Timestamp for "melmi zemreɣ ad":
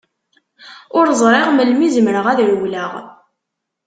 1.51-2.39